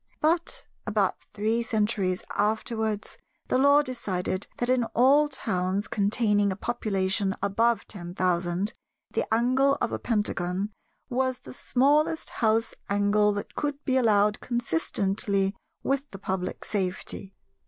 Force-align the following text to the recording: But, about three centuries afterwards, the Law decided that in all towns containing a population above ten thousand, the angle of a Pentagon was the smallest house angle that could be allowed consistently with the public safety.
But, 0.19 0.65
about 0.87 1.21
three 1.31 1.61
centuries 1.61 2.23
afterwards, 2.35 3.19
the 3.49 3.59
Law 3.59 3.83
decided 3.83 4.47
that 4.57 4.67
in 4.67 4.85
all 4.95 5.27
towns 5.29 5.87
containing 5.87 6.51
a 6.51 6.55
population 6.55 7.35
above 7.39 7.87
ten 7.87 8.15
thousand, 8.15 8.73
the 9.11 9.31
angle 9.31 9.77
of 9.79 9.91
a 9.91 9.99
Pentagon 9.99 10.71
was 11.07 11.37
the 11.37 11.53
smallest 11.53 12.31
house 12.41 12.73
angle 12.89 13.31
that 13.33 13.53
could 13.53 13.85
be 13.85 13.95
allowed 13.95 14.39
consistently 14.41 15.55
with 15.83 16.09
the 16.09 16.17
public 16.17 16.65
safety. 16.65 17.35